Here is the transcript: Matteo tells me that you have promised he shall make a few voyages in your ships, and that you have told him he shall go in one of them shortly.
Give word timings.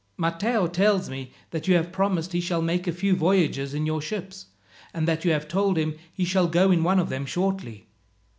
Matteo 0.17 0.65
tells 0.65 1.11
me 1.11 1.31
that 1.51 1.67
you 1.67 1.75
have 1.75 1.91
promised 1.91 2.33
he 2.33 2.41
shall 2.41 2.63
make 2.63 2.87
a 2.87 2.91
few 2.91 3.15
voyages 3.15 3.75
in 3.75 3.85
your 3.85 4.01
ships, 4.01 4.47
and 4.95 5.07
that 5.07 5.23
you 5.25 5.29
have 5.31 5.47
told 5.47 5.77
him 5.77 5.93
he 6.11 6.25
shall 6.25 6.47
go 6.47 6.71
in 6.71 6.83
one 6.83 6.97
of 6.97 7.09
them 7.09 7.23
shortly. 7.27 7.87